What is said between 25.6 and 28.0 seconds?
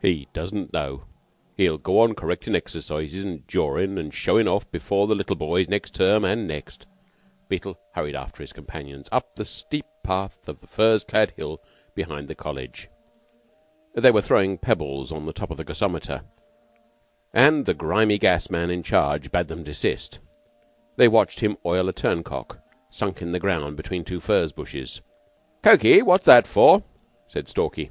"Cokey, what's that for?" said Stalky.